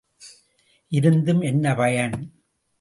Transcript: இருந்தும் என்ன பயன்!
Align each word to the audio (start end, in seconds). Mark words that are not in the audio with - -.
இருந்தும் 0.91 1.41
என்ன 1.41 1.75
பயன்! 1.75 2.17